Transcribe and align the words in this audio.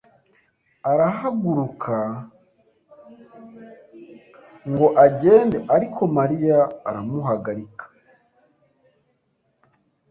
arahaguruka 0.91 1.97
ngo 4.69 4.87
agende, 5.05 5.57
ariko 5.75 6.01
Mariya 6.17 6.57
aramuhagarika. 6.87 7.85